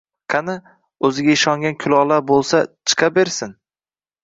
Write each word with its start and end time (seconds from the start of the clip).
Qani, 0.33 0.53
o‘ziga 1.09 1.35
ishongan 1.35 1.77
kulollar 1.85 2.25
bo‘lsa 2.33 2.65
chiqa 2.91 3.13
bersin 3.21 3.57